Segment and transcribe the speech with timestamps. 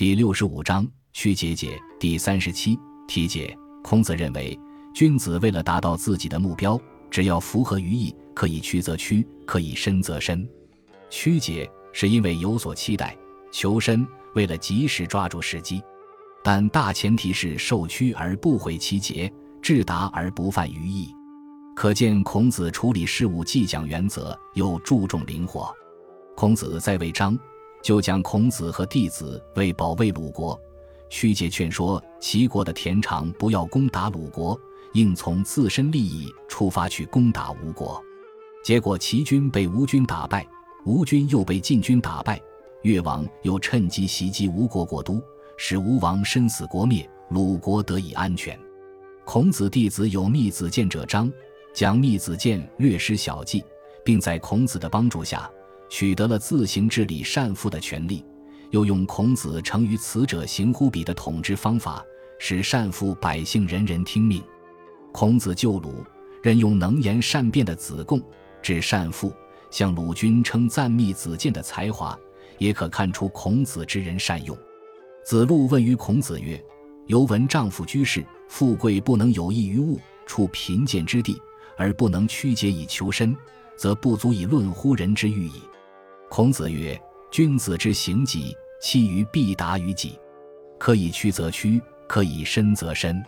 [0.00, 3.54] 第六十五章曲解解第三十七题解。
[3.82, 4.58] 孔子认为，
[4.94, 6.80] 君子为了达到自己的目标，
[7.10, 10.48] 只要符合于义，可以曲则曲，可以伸则伸。
[11.10, 13.14] 曲解是因为有所期待，
[13.52, 15.82] 求伸为了及时抓住时机，
[16.42, 19.30] 但大前提是受屈而不毁其节，
[19.60, 21.10] 至达而不犯于义。
[21.76, 25.70] 可见孔子处理事务既讲原则，又注重灵活。
[26.34, 27.38] 孔子在位章，
[27.82, 30.58] 就讲孔子和弟子为保卫鲁国，
[31.08, 34.58] 曲解劝说齐国的田常不要攻打鲁国，
[34.92, 38.02] 应从自身利益出发去攻打吴国。
[38.62, 40.46] 结果齐军被吴军打败，
[40.84, 42.40] 吴军又被晋军打败，
[42.82, 45.22] 越王又趁机袭击吴国国都，
[45.56, 48.58] 使吴王身死国灭，鲁国得以安全。
[49.24, 51.32] 孔子弟子有密子建者章。
[51.72, 53.62] 讲密子建略施小计，
[54.04, 55.48] 并在孔子的帮助下
[55.90, 58.24] 取得了自行治理善父的权利，
[58.70, 62.02] 又用孔子成于此者行乎彼的统治方法，
[62.38, 64.42] 使善父百姓人人听命。
[65.12, 66.04] 孔子救鲁，
[66.42, 68.22] 任用能言善辩的子贡
[68.62, 69.32] 治善父，
[69.70, 72.18] 向鲁君称赞密子建的才华，
[72.56, 74.56] 也可看出孔子之人善用。
[75.24, 76.58] 子路问于孔子曰
[77.08, 81.36] ：“犹闻丈夫居士，富贵不能有益于物，处贫贱之地。”
[81.76, 83.34] 而不能曲解以求身，
[83.74, 85.62] 则不足以论乎人之欲矣。
[86.30, 86.96] 孔子曰
[87.32, 90.16] ：“君子之行己，其于必达于己。
[90.78, 93.20] 可以曲则曲，可以伸则伸。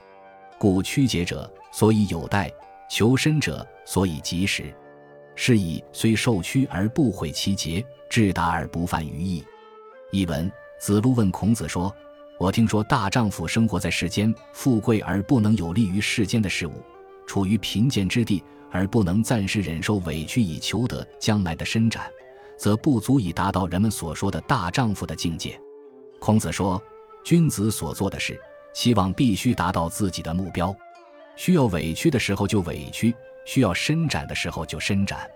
[0.56, 2.48] 故曲节者，所以有待；
[2.88, 4.72] 求伸者，所以及时。
[5.34, 9.44] 是以虽受屈而不毁其节，至达而不犯于义。”
[10.12, 11.92] 译文：子路问孔子说
[12.38, 16.74] ：“我听说大丈夫生活在世间，富贵而不能有利于世间的事物。”
[17.26, 22.08] 处于贫贱之地而不能暂时忍受委屈以求得将来的伸展，
[22.56, 25.58] 则不足以达到人们所说的大丈夫的境界。
[26.18, 26.80] 孔子说
[27.24, 28.38] ：“君子所做的事，
[28.72, 30.74] 希望必须达到自己的目标，
[31.36, 35.28] 需要委屈的时候就委屈，需要伸展的时候就伸展。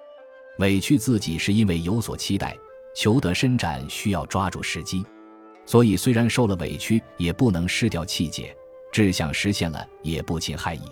[0.58, 2.56] 委屈自己是因为有所期待，
[2.94, 5.04] 求得伸展需要抓住时机。
[5.64, 8.44] 所以虽然受了委屈，也不能失掉气节；
[8.92, 10.82] 志向实现了，也不侵害义。”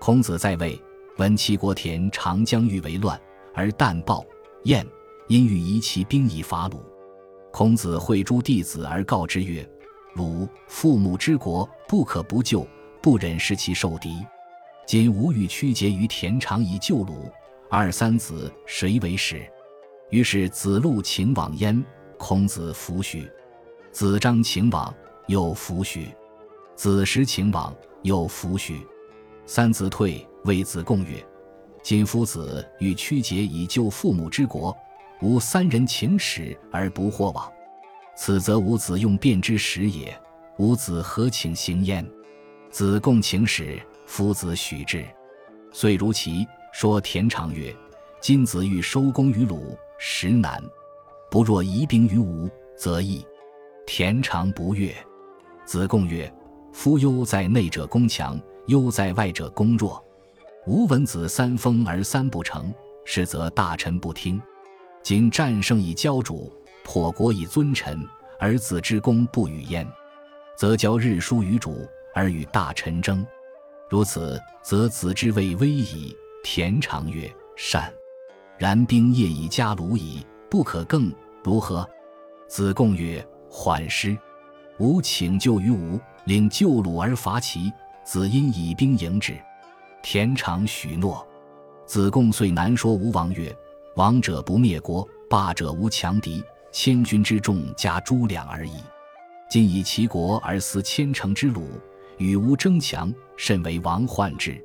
[0.00, 0.80] 孔子在位，
[1.18, 3.20] 闻齐国田常将欲为乱，
[3.54, 4.24] 而淡暴
[4.64, 4.84] 晏，
[5.30, 6.82] 因欲移其兵以伐鲁。
[7.52, 9.64] 孔子会诸弟子而告之曰
[10.14, 12.66] ：“鲁父母之国，不可不救，
[13.00, 14.26] 不忍视其受敌。
[14.88, 17.30] 今吾欲屈节于田常以救鲁，
[17.70, 19.40] 二三子谁为使？”
[20.10, 21.80] 于是子路请往焉，
[22.18, 23.30] 孔子弗许。
[23.92, 24.92] 子张请往，
[25.28, 26.08] 又弗许。
[26.74, 28.84] 子时请往，又弗许。
[29.46, 31.24] 三子退，谓子贡曰
[31.84, 34.76] ：“今夫子欲屈节以救父母之国，
[35.20, 37.50] 吾三人请使而不获往，
[38.16, 40.18] 此则吾子用辩之时也。
[40.58, 42.06] 吾子何请行焉？”
[42.70, 45.04] 子贡请使，夫子许之。
[45.72, 47.74] 遂如其说田常曰
[48.20, 50.62] ：“今子欲收功于鲁，实难。
[51.30, 53.24] 不若移兵于吴，则易。”
[53.86, 54.94] 田常不悦。
[55.64, 56.32] 子贡曰
[56.72, 60.00] ：“夫忧在内者攻强。”忧在外者攻弱，
[60.64, 62.72] 吾闻子三封而三不成，
[63.04, 64.40] 是则大臣不听。
[65.02, 66.52] 今战胜以骄主，
[66.84, 68.06] 破国以尊臣，
[68.38, 69.86] 而子之功不与焉，
[70.56, 73.26] 则骄日疏于主，而与大臣争。
[73.88, 76.16] 如此，则子之位危矣。
[76.44, 77.92] 田常曰：“善。”
[78.56, 81.12] 然兵业以加鲁矣，不可更，
[81.42, 81.88] 如何？
[82.48, 84.16] 子贡曰：“缓师。
[84.78, 87.72] 吾请救于吴，领救鲁而伐齐。”
[88.04, 89.38] 子因以兵迎之，
[90.02, 91.26] 田常许诺。
[91.86, 93.54] 子贡遂难说吴王曰
[93.96, 98.74] ：“王者不灭国，霸者无强敌，千军之众加诸两而已。
[99.50, 101.68] 今以齐国而思千乘之鲁，
[102.16, 104.64] 与吴争强，甚为王患之。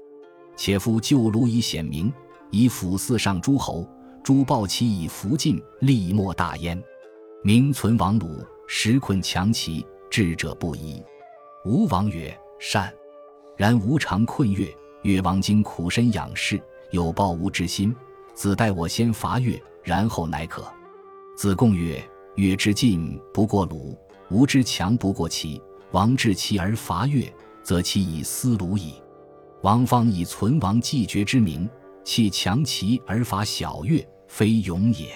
[0.55, 2.13] 且夫救鲁以显明，
[2.51, 3.87] 以辅四上诸侯，
[4.23, 6.81] 诸暴齐以服晋，利莫大焉。
[7.43, 11.01] 名存亡鲁，实困强齐，智者不疑。”
[11.65, 12.93] 吴王曰：“善。”
[13.57, 14.71] 然吾常困越，
[15.01, 16.61] 越王今苦身养士，
[16.91, 17.93] 有报吴之心。
[18.35, 20.63] 子待我先伐越，然后乃可。
[21.37, 22.03] 子贡曰
[22.35, 23.97] ：“越之进不过鲁，
[24.29, 25.61] 吴之强不过齐。
[25.91, 27.31] 王治齐而伐越，
[27.63, 28.93] 则其以思鲁矣。
[29.61, 31.67] 王方以存亡继绝之名，
[32.03, 35.11] 弃强齐而伐小越，非勇也。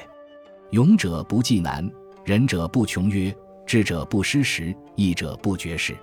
[0.72, 1.88] 勇者不计难，
[2.24, 5.96] 仁者不穷约，智者不失时，义者不绝事。”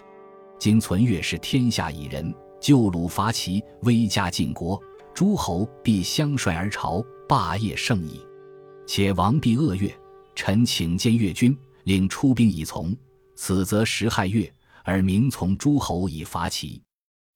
[0.59, 4.81] 今存越是天下以人，救鲁伐齐，威加晋国，
[5.17, 8.21] 诸侯必相率而朝，霸业盛矣。
[8.87, 9.91] 且王必恶越，
[10.35, 12.95] 臣请见越君，令出兵以从。
[13.35, 14.53] 此则时亥月，
[14.85, 16.83] 而民从诸侯以伐齐。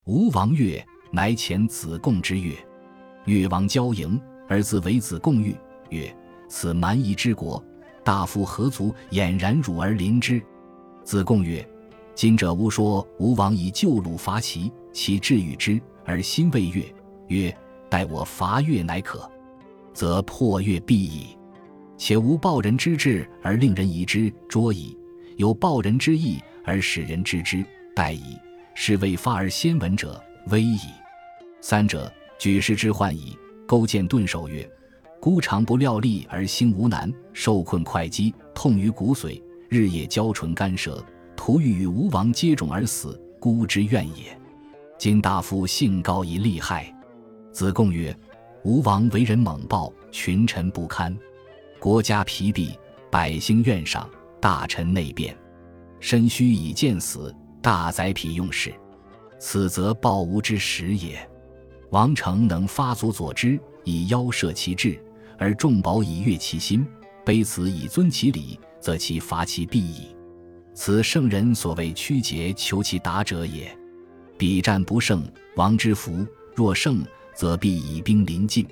[0.05, 2.55] 吴王月，乃遣子贡之越。
[3.25, 5.56] 越王交迎，而自为子贡玉。
[5.88, 6.15] 曰：
[6.50, 7.65] 此蛮夷之国，
[8.05, 10.38] 大夫何足俨然辱而临之？
[11.03, 11.67] 子贡曰：
[12.15, 16.85] 今者吾说吴王以救鲁伐齐，其志与之，而心未悦。
[17.29, 17.56] 曰：
[17.91, 19.29] 待我伐越乃可，
[19.93, 21.37] 则破越必矣。
[21.99, 24.97] 且无报人之志而令人疑之，捉矣；
[25.37, 27.63] 有报人之意而使人知之，
[27.95, 28.39] 待矣。
[28.75, 30.79] 是未发而先闻者，危矣。
[31.61, 33.37] 三者，举世之患矣。
[33.67, 34.67] 勾践顿首曰
[35.21, 41.05] ：“孤常不料力而心无难，受困会稽，痛于骨髓，日夜交唇干舌，
[41.37, 44.37] 徒欲与吴王接踵而死，孤之怨也。
[44.99, 46.93] 今大夫性高以利害。”
[47.52, 48.17] 子贡曰
[48.64, 51.17] ：“吴王为人猛暴，群臣不堪。”
[51.79, 52.79] 国家疲弊，
[53.11, 54.08] 百姓怨上，
[54.41, 55.37] 大臣内变，
[55.99, 58.73] 身虚以见死，大宰匹用事，
[59.38, 61.29] 此则暴吴之时也。
[61.91, 65.02] 王成能发足佐之，以邀摄其志，
[65.38, 66.87] 而众宝以悦其心，
[67.25, 70.14] 卑辞以尊其礼，则其伐其必矣。
[70.73, 73.76] 此圣人所谓曲节求其达者也。
[74.38, 75.23] 彼战不胜，
[75.56, 76.25] 王之福；
[76.55, 77.05] 若胜，
[77.41, 78.67] 则必以兵临晋。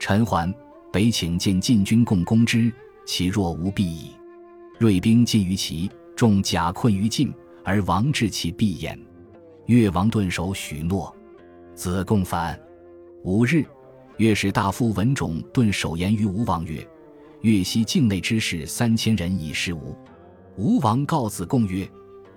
[0.00, 0.50] 陈桓。
[0.90, 2.72] 北请见晋军共攻之，
[3.04, 4.12] 其若无必矣。
[4.78, 7.30] 锐兵进于齐，众甲困于晋，
[7.62, 8.98] 而王至其必焉。
[9.66, 11.14] 越王顿首许诺。
[11.74, 12.58] 子贡反。
[13.22, 13.62] 五日，
[14.16, 16.82] 越使大夫文种顿首言于吴王曰
[17.42, 19.94] ：“越西境内之士三千人以示吴。”
[20.56, 21.86] 吴王告子贡曰：“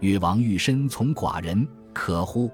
[0.02, 2.52] 越王欲身从寡人，可乎？”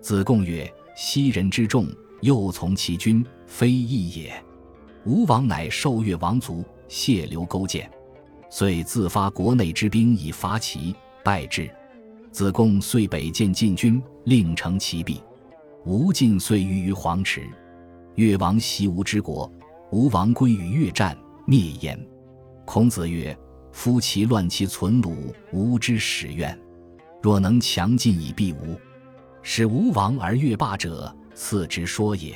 [0.00, 1.88] 子贡曰：“昔人之众，
[2.22, 4.42] 又从其君，非义也。”
[5.04, 7.90] 吴王乃受越王族，谢留勾践，
[8.48, 11.68] 遂自发国内之兵以伐齐，败之。
[12.30, 15.20] 子贡遂北见晋军，令成其壁。
[15.84, 17.42] 吴晋遂于于黄池。
[18.14, 19.50] 越王袭吴之国，
[19.90, 21.16] 吴王归于越战，
[21.46, 21.98] 灭焉。
[22.64, 23.36] 孔子曰
[23.72, 26.56] ：“夫其乱其存鲁，吴之始怨。
[27.20, 28.78] 若能强晋以避吴，
[29.42, 32.34] 使吴王而越霸者，次之说也。”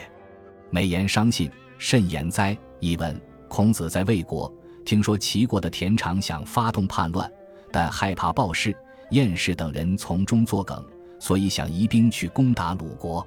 [0.71, 1.51] 美言伤信。
[1.79, 2.57] 甚言哉！
[2.81, 4.51] 译文：孔子在魏国
[4.83, 7.31] 听说齐国的田常想发动叛乱，
[7.71, 8.75] 但害怕鲍氏、
[9.11, 10.83] 晏氏等人从中作梗，
[11.19, 13.23] 所以想移兵去攻打鲁国。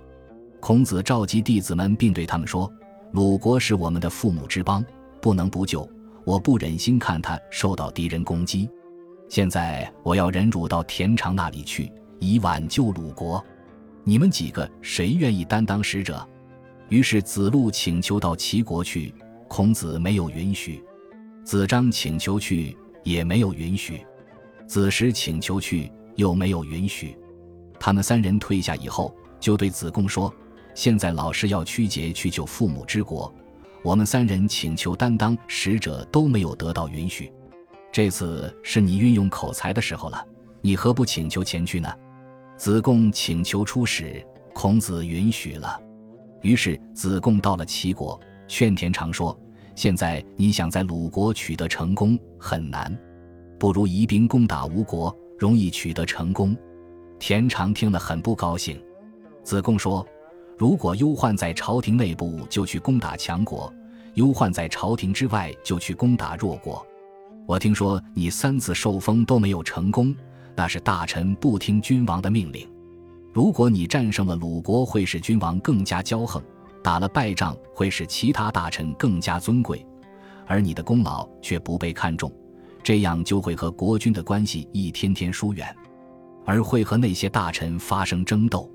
[0.59, 2.67] 孔子召集弟子们，并对他们说
[3.13, 4.83] ：“鲁国是我们的父母之邦，
[5.21, 5.87] 不能不救。
[6.25, 8.67] 我不忍心看他受到敌人攻击。
[9.27, 13.45] 现在我要忍辱到田常那里去，以挽救鲁国。
[14.03, 16.27] 你们几个谁愿意担当使者？”
[16.89, 19.13] 于是子路请求到齐国去，
[19.47, 20.81] 孔子没有允许；
[21.43, 23.97] 子张请求去，也没有允许；
[24.67, 27.15] 子时请求去，又没有允许。
[27.79, 30.33] 他们三人退下以后，就对子贡说
[30.73, 33.31] ：“现在老师要屈节去救父母之国，
[33.83, 37.31] 我们三人请求担当使者都没有得到允许。
[37.91, 40.25] 这次是你运用口才的时候了，
[40.59, 41.87] 你何不请求前去呢？”
[42.59, 44.21] 子贡请求出使，
[44.53, 45.79] 孔子允许了。
[46.41, 48.19] 于是子贡到了齐国，
[48.49, 49.39] 劝田常说
[49.75, 52.93] ：“现在你想在鲁国取得成功很难，
[53.57, 56.53] 不如移兵攻打吴国，容易取得成功。”
[57.17, 58.77] 田常听了很不高兴。
[59.41, 60.05] 子贡说
[60.59, 63.71] ：“如果忧患在朝廷内部，就去攻打强国；
[64.15, 66.85] 忧患在朝廷之外，就去攻打弱国。
[67.47, 70.13] 我听说你三次受封都没有成功，
[70.59, 72.69] 那是大臣不听君王的命令。”
[73.31, 76.41] 如果你战胜了鲁国，会使君王更加骄横；
[76.83, 79.85] 打了败仗，会使其他大臣更加尊贵，
[80.45, 82.29] 而你的功劳却不被看重，
[82.83, 85.73] 这样就会和国君的关系一天天疏远，
[86.43, 88.69] 而会和那些大臣发生争斗。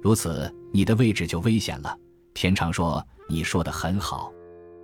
[0.00, 1.94] 如此，你的位置就危险了。
[2.32, 4.32] 田常说：“你说的很好，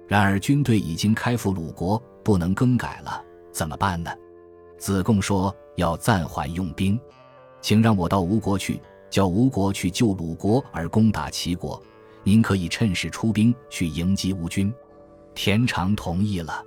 [0.06, 4.10] 然而军队已经开赴鲁国，不能更改了，怎么办呢？”
[4.78, 6.98] 子贡说：“要暂缓用兵，
[7.60, 11.80] 请让我到吴国去。”叫吴国去救鲁国而攻打齐国，
[12.24, 14.74] 您可以趁势出兵去迎击吴军。
[15.36, 16.64] 田常同意了。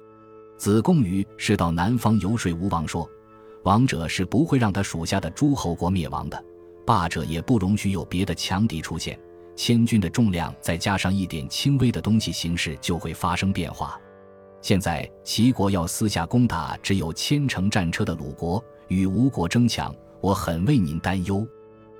[0.58, 3.06] 子贡于是到南方游说吴王说
[3.64, 6.42] ：“王者是不会让他属下的诸侯国灭亡的，
[6.86, 9.20] 霸者也不容许有别的强敌出现。
[9.58, 14.00] 千钧的重量再加上一点轻微的东西，形势就会发生变化。
[14.62, 21.48] 现在齐国要私下攻打只有千乘战车的鲁国，与吴国争抢，我很为您担忧。”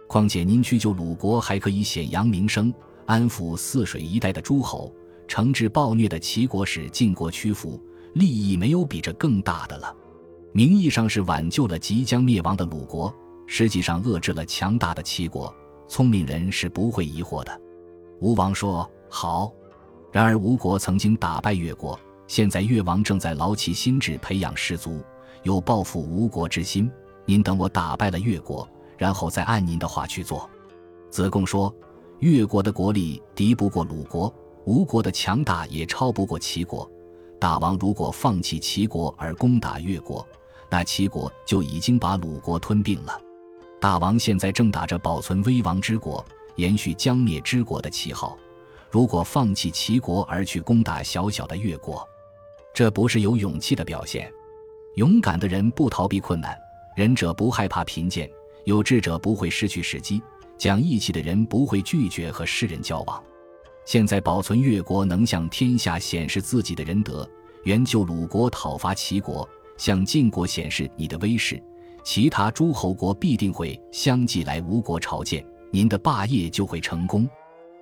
[0.08, 2.74] 况且您去救鲁国，还可以显扬名声，
[3.06, 4.94] 安抚泗水一带的诸侯，
[5.28, 7.80] 惩治暴虐的齐国，使晋国屈服，
[8.14, 9.94] 利益没有比这更大的了。
[10.54, 13.14] 名义上是挽救了即将灭亡的鲁国，
[13.46, 15.54] 实际上遏制了强大的齐国。
[15.90, 17.62] 聪明人是不会疑惑的。
[18.20, 19.52] 吴王说：“好。”
[20.12, 25.02] 然而吴国曾经打败越国，现在越王正在劳其心智培养士卒，
[25.44, 26.92] 有报复吴国之心。
[27.26, 28.68] 您等我打败了越国，
[28.98, 30.50] 然后再按您的话去做。
[31.10, 31.74] 子贡说
[32.20, 34.34] ：“越国的国力敌不过鲁国，
[34.66, 36.90] 吴国的强大也超不过齐国。
[37.40, 40.26] 大王如果放弃齐国而攻打越国，
[40.70, 43.20] 那齐国就已经把鲁国吞并了。
[43.80, 46.24] 大王现在正打着保存危亡之国、
[46.56, 48.38] 延续将灭之国的旗号，
[48.90, 52.08] 如果放弃齐国而去攻打小小的越国，
[52.78, 54.32] 这不是有勇气的表现。
[54.98, 56.56] 勇敢的人不逃避困难，
[56.96, 58.30] 仁者不害怕贫贱，
[58.66, 60.22] 有志者不会失去时机。”
[60.60, 63.24] 讲义气的人不会拒绝和世人交往。
[63.84, 67.28] 现在保存越国，能向天下显示自己的仁德；
[67.64, 71.60] 援救鲁国，讨伐齐国，向晋国显示你的威势。
[72.04, 77.28] 其他诸侯国必定会相继来吴国朝见，您的霸业就会成功。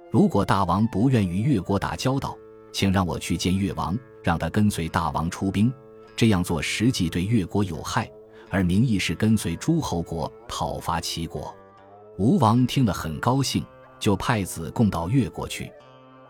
[0.09, 2.37] 如果大王不愿与越国打交道，
[2.71, 5.72] 请让我去见越王，让他跟随大王出兵。
[6.15, 8.10] 这样做实际对越国有害，
[8.50, 11.53] 而名义是跟随诸侯国讨伐齐国。
[12.17, 13.63] 吴王听了很高兴，
[14.00, 15.72] 就派子贡到越国去。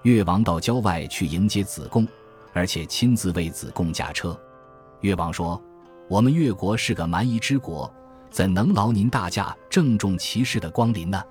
[0.01, 2.05] 越王到郊外去迎接子贡，
[2.51, 4.37] 而且亲自为子贡驾车。
[4.99, 5.61] 越王说
[6.09, 7.89] ：“我们越国是个蛮夷之国，
[8.29, 11.23] 怎能劳您大驾郑重其事的光临呢？”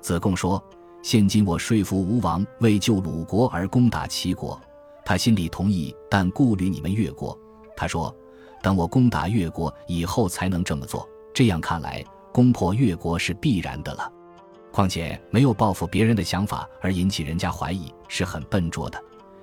[0.00, 0.62] 子贡说
[1.02, 4.58] ：“现今我说服吴王为救鲁国而攻打齐国，
[5.10, 7.36] 他心里同意，但顾虑你们越国。
[7.76, 8.14] 他说，
[8.62, 11.04] 等我攻打越国以后才能这么做。
[11.34, 14.08] 这样看来。”攻破越国是必然的了，
[14.70, 19.02] 况且没有报复别人的想法而引起人家怀疑是很笨拙的，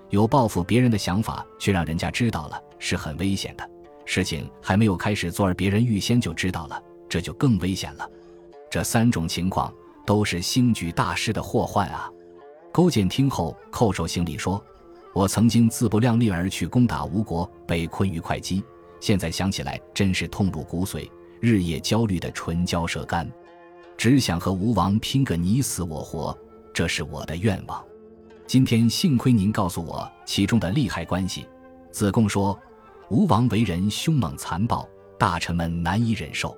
[0.09, 3.69] 有报复别人的想法却让人家知道了是很危险的。
[4.05, 8.09] 事情还没有开始做而别人预先就知道了，这就更危险了。
[8.71, 9.69] 这三种情况
[10.05, 12.09] 都是兴举大事的祸患啊！
[12.71, 14.63] 勾践听后叩首行礼说
[15.17, 18.63] ：“我曾经自不量力而去攻打吴国，被困于会稽，
[18.99, 21.09] 现在想起来真是痛入骨髓。”
[21.41, 23.27] 日夜焦虑的唇焦舌干，
[23.97, 26.37] 只想和吴王拼个你死我活，
[26.71, 27.83] 这是我的愿望。
[28.45, 31.47] 今天幸亏您告诉我其中的利害关系。
[31.91, 32.55] 子贡说
[33.09, 36.55] ：“吴王为人凶猛残暴，大臣们难以忍受。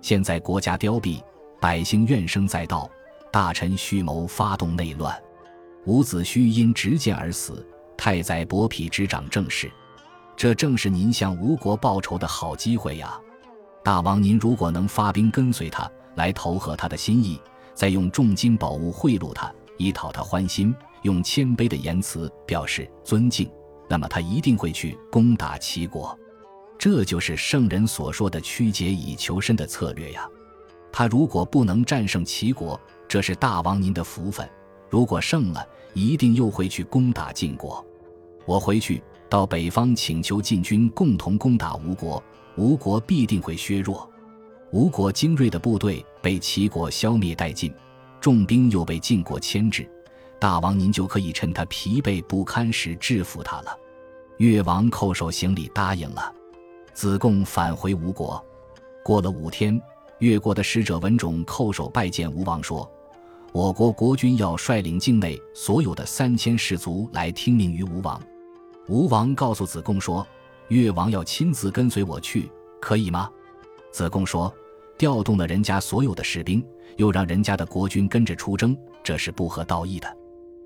[0.00, 1.22] 现在国家凋敝，
[1.60, 2.90] 百姓怨声载道，
[3.30, 5.14] 大臣蓄谋发动内乱。
[5.84, 7.66] 伍子胥因执剑而死，
[8.00, 9.70] 太宰伯嚭执掌政事，
[10.34, 13.20] 这正是您向吴国报仇的好机会呀！”
[13.84, 17.38] 大王，您如果能发兵跟随他，来投合他的心意，
[17.74, 23.50] 再用重金宝物贿赂他，以讨他欢心，用谦卑的言辞表示尊敬，
[23.86, 26.18] 那么他一定会去攻打齐国。
[26.78, 30.26] 这就是圣人所说的曲解以求生的策略呀。
[30.90, 34.46] 他如果不能战胜齐国，这是大王您的福分；
[34.88, 37.84] 如果胜了，一定又会去攻打晋国。
[38.44, 42.22] 我回去到北方请求晋军共同攻打吴国。
[42.56, 44.10] 吴国必定会削弱，
[44.70, 47.72] 吴国精锐的部队被齐国消灭殆尽，
[48.20, 49.88] 重兵又被晋国牵制，
[50.38, 53.78] 大王您就可以趁他疲惫不堪时制服他了。
[54.38, 56.34] 越王叩首行礼答应了。
[56.92, 58.44] 子贡返回吴国，
[59.02, 59.80] 过了五天，
[60.18, 62.90] 越国的使者文种叩首拜见吴王，说
[63.52, 68.20] ：“我国国君要率领境内所有的三千士卒来听命于吴王。”
[68.88, 70.26] 吴王告诉子贡说。
[70.70, 72.48] 越王要亲自跟随我去，
[72.80, 73.28] 可以吗？
[73.90, 74.54] 子贡说
[74.96, 76.64] ：“调动了人家所有的士兵，
[76.96, 80.16] 又让人家的国君跟着出征，这是不合道义的。”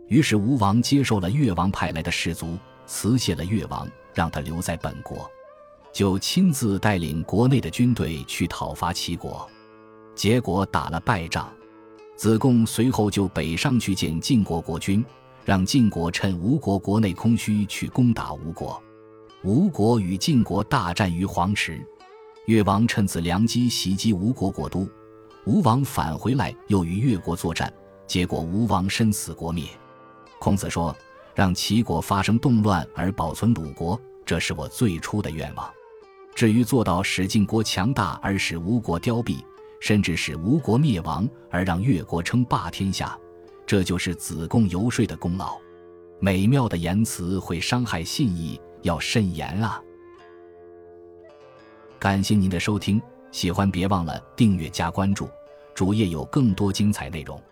[0.09, 5.27] 于是吴王接受了越王派来的士卒，辞谢了越王，让他留在本国，
[5.91, 9.49] 就亲自带领国内的军队去讨伐齐国，
[10.15, 11.51] 结果打了败仗。
[12.15, 15.03] 子贡随后就北上去见晋国国君，
[15.45, 18.83] 让晋国趁吴国国内空虚去攻打吴国。
[19.43, 21.79] 吴国与晋国大战于黄池，
[22.47, 24.89] 越王趁此良机袭击吴国国都，
[25.45, 27.71] 吴王返回来又与越国作战，
[28.07, 29.65] 结果吴王身死国灭。
[30.39, 30.97] 孔子说
[31.35, 35.71] ：“让齐国发生动乱而保存鲁国，这是我最初的愿望。
[36.35, 39.45] 至于做到使晋国强大而使吴国凋敝，
[39.79, 43.17] 甚至使吴国灭亡而让越国称霸天下，
[43.67, 45.59] 这就是子贡游说的功劳。
[46.21, 49.83] 美妙的言辞会伤害信义。”要慎言啊！
[51.99, 53.01] 感谢您的收听，
[53.33, 55.27] 喜欢别忘了订阅加关注，
[55.75, 57.43] 主页有更多精彩内容。